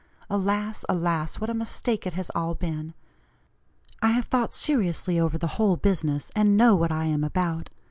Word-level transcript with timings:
Alas! 0.31 0.83
alas! 0.89 1.39
what 1.39 1.47
a 1.51 1.53
mistake 1.53 2.07
it 2.07 2.13
has 2.13 2.31
all 2.31 2.55
been! 2.55 2.95
I 4.01 4.09
have 4.13 4.25
thought 4.25 4.51
seriously 4.51 5.19
over 5.19 5.37
the 5.37 5.45
whole 5.61 5.77
business, 5.77 6.31
and 6.35 6.57
know 6.57 6.75
what 6.75 6.91
I 6.91 7.05
am 7.05 7.23
about. 7.23 7.69